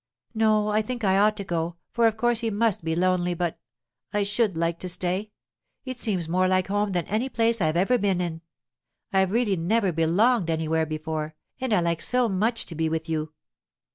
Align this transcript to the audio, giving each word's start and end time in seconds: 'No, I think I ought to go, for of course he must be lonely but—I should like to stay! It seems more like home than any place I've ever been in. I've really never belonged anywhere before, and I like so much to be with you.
'No, 0.33 0.69
I 0.69 0.81
think 0.81 1.03
I 1.03 1.19
ought 1.19 1.37
to 1.37 1.43
go, 1.43 1.75
for 1.91 2.07
of 2.07 2.17
course 2.17 2.39
he 2.39 2.49
must 2.49 2.83
be 2.83 2.95
lonely 2.95 3.35
but—I 3.35 4.23
should 4.23 4.57
like 4.57 4.79
to 4.79 4.89
stay! 4.89 5.29
It 5.85 5.99
seems 5.99 6.27
more 6.27 6.47
like 6.47 6.69
home 6.69 6.93
than 6.93 7.05
any 7.05 7.29
place 7.29 7.61
I've 7.61 7.77
ever 7.77 7.99
been 7.99 8.19
in. 8.19 8.41
I've 9.13 9.31
really 9.31 9.57
never 9.57 9.91
belonged 9.91 10.49
anywhere 10.49 10.87
before, 10.87 11.35
and 11.59 11.71
I 11.71 11.81
like 11.81 12.01
so 12.01 12.27
much 12.27 12.65
to 12.65 12.73
be 12.73 12.89
with 12.89 13.09
you. 13.09 13.33